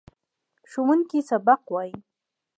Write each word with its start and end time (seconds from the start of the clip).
ښوونکی 0.69 1.19
سبق 1.29 1.61
وايي. 1.73 1.93